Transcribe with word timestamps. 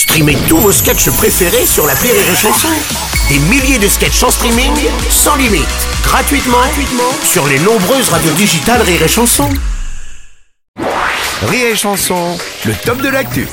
Streamez 0.00 0.38
tous 0.48 0.56
vos 0.56 0.72
sketchs 0.72 1.10
préférés 1.10 1.66
sur 1.66 1.86
la 1.86 1.92
Rire 1.92 2.14
et 2.14 2.34
Chanson. 2.34 2.68
Des 3.28 3.38
milliers 3.50 3.78
de 3.78 3.86
sketchs 3.86 4.22
en 4.22 4.30
streaming, 4.30 4.72
sans 5.10 5.36
limite, 5.36 5.68
gratuitement, 6.02 6.56
gratuitement 6.56 7.12
sur 7.22 7.46
les 7.46 7.58
nombreuses 7.58 8.08
radios 8.08 8.32
digitales 8.32 8.80
Rire 8.80 9.02
et 9.02 9.08
Chanson. 9.08 9.50
Rire 11.42 11.66
et 11.66 11.76
Chanson, 11.76 12.38
le 12.64 12.72
top 12.82 13.02
de 13.02 13.10
l'actu. 13.10 13.46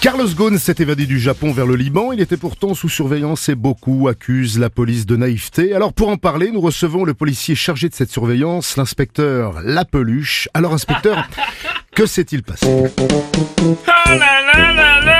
Carlos 0.00 0.26
Ghosn 0.26 0.58
s'est 0.58 0.74
évadé 0.80 1.06
du 1.06 1.20
Japon 1.20 1.52
vers 1.52 1.66
le 1.66 1.76
Liban. 1.76 2.10
Il 2.10 2.20
était 2.20 2.36
pourtant 2.36 2.74
sous 2.74 2.88
surveillance 2.88 3.48
et 3.48 3.54
beaucoup 3.54 4.08
accusent 4.08 4.58
la 4.58 4.70
police 4.70 5.06
de 5.06 5.14
naïveté. 5.14 5.72
Alors 5.72 5.92
pour 5.92 6.08
en 6.08 6.16
parler, 6.16 6.50
nous 6.50 6.60
recevons 6.60 7.04
le 7.04 7.14
policier 7.14 7.54
chargé 7.54 7.88
de 7.88 7.94
cette 7.94 8.10
surveillance, 8.10 8.76
l'inspecteur 8.76 9.60
Lapeluche. 9.62 10.48
Alors 10.52 10.72
inspecteur, 10.72 11.28
que 11.94 12.06
s'est-il 12.06 12.42
passé? 12.42 12.66
Oh 12.66 13.76
là 14.08 14.16
là 14.16 14.72
là 14.72 15.19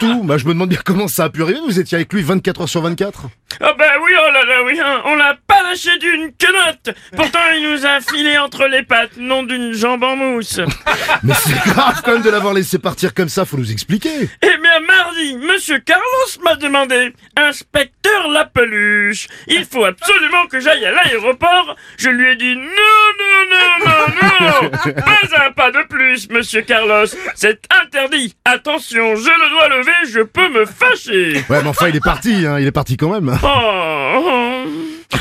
tout. 0.00 0.24
Bah, 0.24 0.38
je 0.38 0.46
me 0.46 0.54
demande 0.54 0.70
bien 0.70 0.80
comment 0.84 1.06
ça 1.06 1.24
a 1.24 1.30
pu 1.30 1.42
arriver. 1.42 1.60
Vous 1.64 1.78
étiez 1.78 1.96
avec 1.96 2.12
lui 2.12 2.22
24 2.22 2.62
heures 2.62 2.68
sur 2.68 2.82
24 2.82 3.26
Oh 3.62 3.66
bah 3.78 3.84
oui, 4.02 4.12
oh 4.16 4.32
là 4.32 4.44
là, 4.44 4.62
oui, 4.64 4.80
hein, 4.80 5.02
on 5.04 5.16
l'a 5.16 5.36
pas 5.46 5.62
lâché 5.64 5.90
d'une 5.98 6.32
quenotte 6.32 6.96
Pourtant, 7.16 7.40
il 7.54 7.70
nous 7.70 7.84
a 7.84 8.00
filé 8.00 8.38
entre 8.38 8.66
les 8.66 8.84
pattes, 8.84 9.16
non 9.18 9.42
d'une 9.42 9.72
jambe 9.72 10.04
en 10.04 10.16
mousse 10.16 10.60
Mais 11.24 11.34
c'est 11.34 11.70
grave 11.70 12.00
quand 12.04 12.12
même 12.12 12.22
de 12.22 12.30
l'avoir 12.30 12.54
laissé 12.54 12.78
partir 12.78 13.12
comme 13.12 13.28
ça, 13.28 13.44
faut 13.44 13.56
nous 13.56 13.72
expliquer. 13.72 14.30
Eh 14.40 14.56
bien, 14.62 14.80
mardi, 14.86 15.36
Monsieur 15.36 15.78
Carlos 15.80 16.04
m'a 16.44 16.54
demandé, 16.56 17.12
inspecteur 17.36 18.28
la 18.28 18.44
peluche, 18.44 19.26
il 19.48 19.64
faut 19.64 19.84
absolument 19.84 20.46
que 20.50 20.60
j'aille 20.60 20.86
à 20.86 20.92
l'aéroport. 20.92 21.76
Je 21.98 22.08
lui 22.08 22.30
ai 22.30 22.36
dit 22.36 22.56
non, 22.56 23.09
non, 23.50 23.86
non, 23.86 24.62
non, 24.62 24.70
pas 24.70 25.44
un 25.46 25.52
pas 25.52 25.70
de 25.70 25.86
plus, 25.88 26.28
Monsieur 26.30 26.62
Carlos. 26.62 27.06
C'est 27.34 27.60
interdit. 27.82 28.36
Attention, 28.44 29.16
je 29.16 29.28
le 29.28 29.50
dois 29.50 29.68
lever, 29.68 30.12
je 30.12 30.20
peux 30.20 30.48
me 30.48 30.64
fâcher. 30.64 31.44
Ouais 31.48 31.62
mais 31.62 31.68
enfin 31.68 31.88
il 31.88 31.96
est 31.96 32.04
parti, 32.04 32.46
hein. 32.46 32.58
il 32.58 32.66
est 32.66 32.72
parti 32.72 32.96
quand 32.96 33.10
même. 33.10 33.36
Oh, 33.42 34.22
oh. 34.24 34.64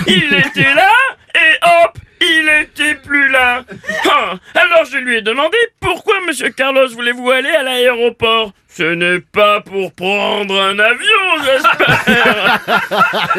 il 0.08 0.34
était 0.34 0.74
là 0.74 0.92
et 1.36 1.84
hop, 1.86 1.98
il 2.22 2.50
était 2.62 2.96
plus 2.96 3.30
là. 3.30 3.64
Ah, 4.06 4.36
alors 4.56 4.86
je 4.92 4.98
lui 4.98 5.18
ai 5.18 5.22
demandé 5.22 5.58
pourquoi 5.80 6.16
Monsieur 6.28 6.50
Carlos 6.50 6.90
voulez-vous 6.90 7.30
aller 7.32 7.50
à 7.50 7.64
l'aéroport? 7.64 8.54
Ce 8.72 8.84
n'est 8.84 9.20
pas 9.20 9.62
pour 9.62 9.92
prendre 9.94 10.62
un 10.62 10.78
avion, 10.78 11.44
j'espère. 11.44 12.60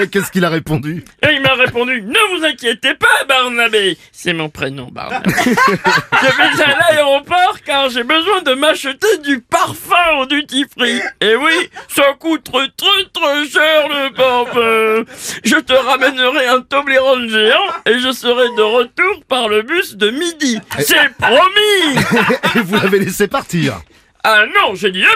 Qu'est-ce 0.10 0.30
qu'il 0.32 0.44
a 0.44 0.48
répondu? 0.48 1.04
Et 1.22 1.34
il 1.34 1.40
m'a 1.40 1.54
répondu 1.54 2.02
Ne 2.02 2.36
vous 2.36 2.44
inquiétez 2.44 2.94
pas, 2.94 3.24
Barnabé. 3.28 3.96
C'est 4.12 4.32
mon 4.32 4.48
prénom, 4.48 4.88
Barnabé. 4.90 5.30
je 5.44 6.56
vais 6.58 6.62
à 6.64 6.78
l'aéroport 6.78 7.60
car 7.64 7.88
j'ai 7.90 8.02
besoin 8.02 8.42
de 8.42 8.54
m'acheter 8.54 9.18
du 9.24 9.40
parfum 9.40 10.18
au 10.18 10.26
duty 10.26 10.66
free. 10.76 11.00
Et 11.20 11.36
oui, 11.36 11.70
ça 11.88 12.12
coûte 12.18 12.44
très 12.44 12.68
très 12.76 13.04
très 13.12 13.48
cher 13.48 13.88
le 13.88 14.12
parfum. 14.12 15.04
Je 15.44 15.56
te 15.56 15.72
ramènerai 15.72 16.46
un 16.48 16.60
Toblerone 16.60 17.28
géant 17.28 17.66
et 17.86 17.98
je 18.00 18.10
serai 18.12 18.48
de 18.56 18.62
retour 18.62 19.24
par 19.28 19.48
le 19.48 19.62
bus 19.62 19.96
de 19.96 20.10
midi. 20.10 20.60
C'est 20.80 21.14
promis. 21.18 22.04
Et 22.56 22.60
vous 22.60 22.74
l'avez 22.76 22.98
laissé 22.98 23.28
partir. 23.28 23.80
Ah 24.22 24.44
non, 24.46 24.74
j'ai 24.74 24.90
dit. 24.90 25.02
Non, 25.02 25.08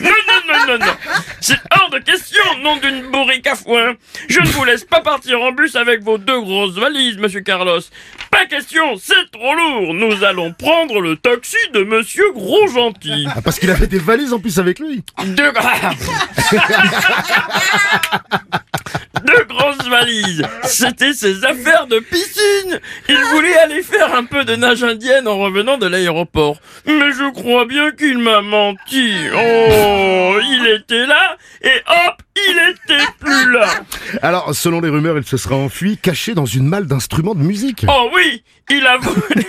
non, 0.00 0.40
non, 0.48 0.66
non, 0.66 0.78
non. 0.78 0.92
C'est 1.40 1.58
hors 1.70 1.90
de 1.90 1.98
question, 1.98 2.42
nom 2.62 2.76
d'une 2.76 3.10
bourrique 3.10 3.46
à 3.46 3.54
foin. 3.54 3.94
Je 4.28 4.40
ne 4.40 4.46
vous 4.48 4.64
laisse 4.64 4.84
pas 4.84 5.00
partir 5.00 5.40
en 5.42 5.52
bus 5.52 5.76
avec 5.76 6.02
vos 6.02 6.16
deux 6.18 6.40
grosses 6.40 6.74
valises, 6.74 7.18
monsieur 7.18 7.40
Carlos. 7.40 7.80
Pas 8.30 8.46
question, 8.46 8.96
c'est 8.96 9.30
trop 9.30 9.54
lourd. 9.54 9.94
Nous 9.94 10.24
allons 10.24 10.52
prendre 10.52 11.00
le 11.00 11.16
taxi 11.16 11.56
de 11.74 11.84
monsieur 11.84 12.32
Gros 12.32 12.66
Gentil. 12.68 13.26
Parce 13.44 13.58
qu'il 13.58 13.70
avait 13.70 13.86
des 13.86 13.98
valises 13.98 14.32
en 14.32 14.38
plus 14.38 14.58
avec 14.58 14.78
lui. 14.78 15.04
Deux. 15.24 15.52
C'était 20.64 21.12
ses 21.12 21.44
affaires 21.44 21.86
de 21.86 21.98
piscine. 21.98 22.80
Il 23.08 23.18
voulait 23.32 23.56
aller 23.58 23.82
faire 23.82 24.14
un 24.14 24.24
peu 24.24 24.44
de 24.44 24.56
nage 24.56 24.84
indienne 24.84 25.28
en 25.28 25.38
revenant 25.38 25.78
de 25.78 25.86
l'aéroport. 25.86 26.60
Mais 26.86 27.12
je 27.12 27.32
crois 27.32 27.64
bien 27.64 27.90
qu'il 27.92 28.18
m'a 28.18 28.40
menti. 28.40 29.12
Oh, 29.34 30.38
il 30.42 30.80
était 30.80 31.06
là 31.06 31.36
et 31.62 31.82
hop, 31.88 32.22
il 32.36 32.70
était 32.70 33.04
plus 33.18 33.52
là. 33.52 33.68
Alors 34.22 34.54
selon 34.54 34.80
les 34.80 34.88
rumeurs, 34.88 35.18
il 35.18 35.24
se 35.24 35.36
sera 35.36 35.56
enfui, 35.56 35.98
caché 35.98 36.34
dans 36.34 36.46
une 36.46 36.66
malle 36.66 36.86
d'instruments 36.86 37.34
de 37.34 37.42
musique. 37.42 37.84
Oh 37.88 38.10
oui, 38.14 38.42
il 38.70 38.86
a 38.86 38.98
volé. 38.98 39.46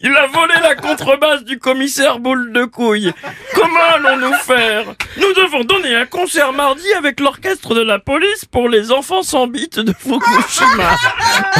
Il 0.00 0.14
a 0.16 0.26
volé 0.28 0.54
la 0.62 0.76
contrebasse 0.76 1.42
du 1.44 1.58
commissaire 1.58 2.20
boule 2.20 2.52
de 2.52 2.64
couille. 2.64 3.12
Comment 3.54 3.80
allons-nous 3.96 4.32
faire? 4.34 4.84
Nous 5.16 5.32
devons 5.34 5.64
donner 5.64 5.94
un 5.96 6.06
concert 6.06 6.52
mardi 6.52 6.86
avec 6.96 7.18
l'orchestre 7.18 7.74
de 7.74 7.80
la 7.82 7.98
police 7.98 8.44
pour 8.44 8.68
les 8.68 8.92
enfants 8.92 9.22
sans 9.24 9.48
bite 9.48 9.80
de 9.80 9.92
Fukushima. 9.92 10.96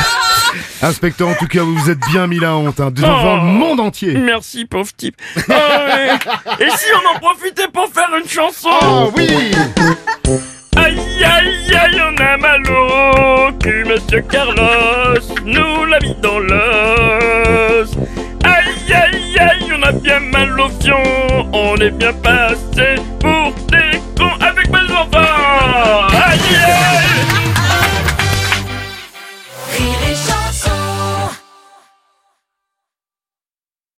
Inspecteur, 0.82 1.28
en 1.28 1.34
tout 1.34 1.48
cas, 1.48 1.62
vous 1.62 1.74
vous 1.76 1.90
êtes 1.90 1.98
bien 2.12 2.28
mis 2.28 2.38
la 2.38 2.54
honte, 2.56 2.78
hein, 2.78 2.90
devant 2.92 3.08
Oh. 3.34 3.36
le 3.38 3.42
monde 3.42 3.80
entier. 3.80 4.12
Merci 4.14 4.64
pauvre 4.66 4.92
type. 4.96 5.16
Oh. 5.36 5.52
Et 6.60 6.70
si 6.70 6.86
on 6.94 7.16
en 7.16 7.18
profitait 7.18 7.68
pour 7.72 7.88
faire 7.92 8.10
une 8.16 8.28
chanson? 8.28 8.70
Oh 8.82 9.12
oui 9.16 9.28
Aïe 10.76 10.96
aïe 11.24 11.74
aïe, 11.76 12.00
on 12.00 12.16
a 12.22 12.36
mal 12.36 12.62
au 12.70 13.52
cul, 13.58 13.84
monsieur 13.84 14.22
Carlos, 14.30 15.20
nous 15.44 15.84
l'a 15.86 15.98
mis 16.00 16.14
dans 16.22 16.38
l'os. 16.38 16.67
a 19.88 19.92
bien 19.92 20.20
mal 20.20 20.60
au 20.60 20.68
fion, 20.80 21.02
on 21.52 21.76
est 21.76 21.90
bien 21.90 22.12
passé 22.12 22.96
pour 23.20 23.52
des 23.70 23.98
cons 24.16 24.36
avec 24.40 24.68
mes 24.70 24.92
enfants. 24.92 25.08
Ah, 26.12 26.34
yeah 26.50 26.97